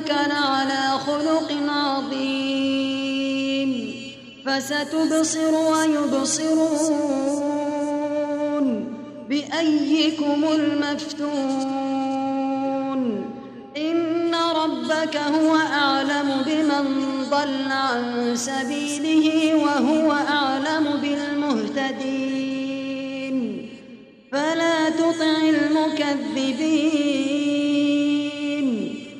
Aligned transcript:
وإنك 0.00 0.10
لعلى 0.30 0.98
خلق 1.06 1.52
عظيم 1.68 3.70
فستبصر 4.46 5.54
ويبصرون 5.54 7.06
بأيكم 9.28 10.44
المفتون 10.52 11.40
إن 13.76 14.34
ربك 14.34 15.16
هو 15.16 15.56
أعلم 15.56 16.42
بمن 16.46 16.84
ضل 17.30 17.72
عن 17.72 18.36
سبيله 18.36 19.54
وهو 19.54 20.12
أعلم 20.12 20.96
بالمهتدين 21.02 22.40
فلا 24.32 24.90
تطع 24.90 25.36
المكذبين 25.48 27.39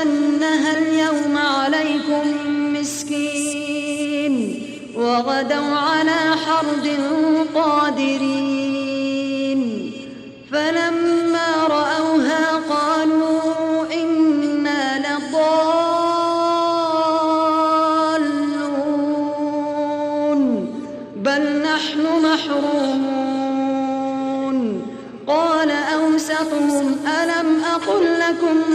يدخلنها 0.00 0.78
اليوم 0.78 1.36
عليكم 1.36 2.22
مسكين 2.72 4.34
وغدوا 4.94 5.76
على 5.76 6.36
حرد 6.46 6.88
قادرين. 7.54 8.49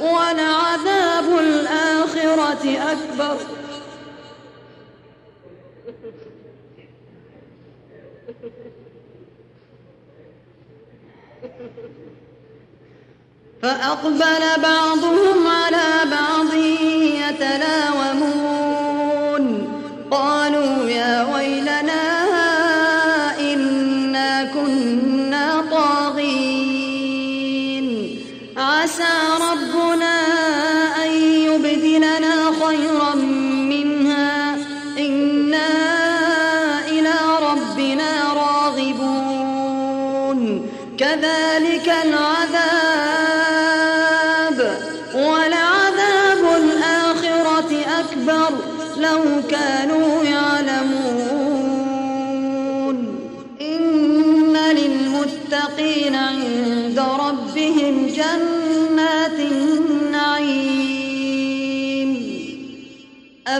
ولعذاب 0.00 1.38
الآخرة 1.38 2.78
أكبر. 2.92 3.59
فأقبل 13.62 14.62
بعضهم 14.62 15.46
على 15.46 16.10
بعض 16.10 16.54
يتلاومون. 16.54 18.39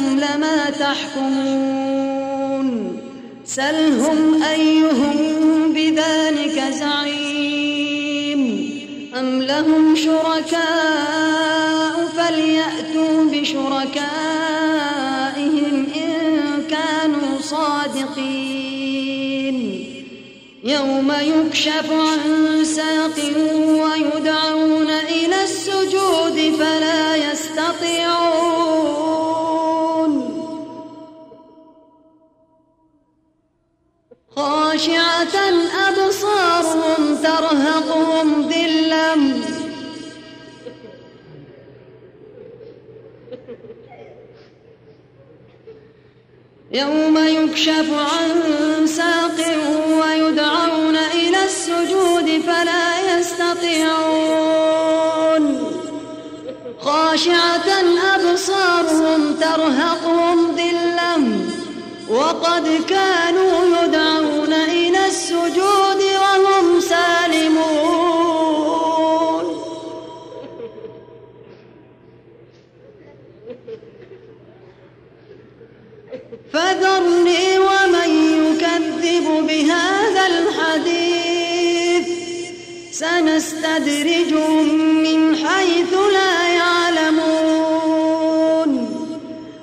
لكم 0.00 0.20
لما 0.20 0.70
تحكمون. 0.70 2.66
سلهم 3.44 4.42
أيهم 4.42 5.72
بذلك 5.72 6.64
زعيم. 6.70 8.40
أم 9.18 9.42
لهم 9.42 9.96
شركاء 9.96 11.40
فليأتوا 12.16 13.24
بشركائهم 13.32 14.16
إن 15.96 16.62
كانوا 16.70 17.40
صادقين. 17.40 18.40
يوم 20.64 21.12
يكشف 21.20 21.92
عن 21.92 22.64
ساق 22.64 23.16
ويدعون 23.66 24.90
إلى 24.90 25.44
السجود 25.44 26.54
فلا 26.58 27.16
يستطيعون 27.16 28.49
خاشعة 34.70 35.36
أبصارهم 35.88 37.02
ترهقهم 37.22 38.28
ذلة. 38.48 39.16
يوم 46.72 47.18
يكشف 47.18 47.88
عن 47.92 48.30
ساق 48.86 49.38
ويدعون 50.00 50.96
إلى 50.96 51.44
السجود 51.44 52.42
فلا 52.46 53.18
يستطيعون. 53.18 54.24
خاشعة 56.80 57.68
أبصارهم 58.14 59.34
ترهقهم 59.34 60.38
ذلة. 60.56 61.16
وقد 62.08 62.66
كانوا 62.88 63.54
يدعون 63.82 64.29
الحديث. 80.76 82.06
سنستدرجهم 82.92 84.64
من 85.02 85.36
حيث 85.36 85.94
لا 86.12 86.48
يعلمون. 86.48 87.10